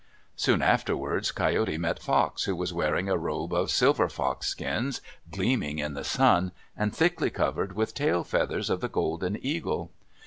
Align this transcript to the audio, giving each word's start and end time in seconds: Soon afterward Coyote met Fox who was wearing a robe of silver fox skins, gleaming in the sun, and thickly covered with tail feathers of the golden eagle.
Soon 0.35 0.63
afterward 0.63 1.29
Coyote 1.35 1.77
met 1.77 2.01
Fox 2.01 2.45
who 2.45 2.55
was 2.55 2.73
wearing 2.73 3.07
a 3.07 3.19
robe 3.19 3.53
of 3.53 3.69
silver 3.69 4.09
fox 4.09 4.47
skins, 4.47 4.99
gleaming 5.29 5.77
in 5.77 5.93
the 5.93 6.03
sun, 6.03 6.53
and 6.75 6.91
thickly 6.91 7.29
covered 7.29 7.73
with 7.75 7.93
tail 7.93 8.23
feathers 8.23 8.71
of 8.71 8.81
the 8.81 8.89
golden 8.89 9.37
eagle. 9.45 9.91